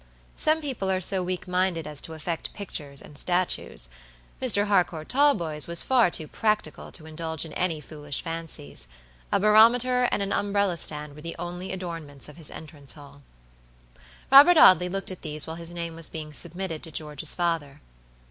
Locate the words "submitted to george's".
16.33-17.35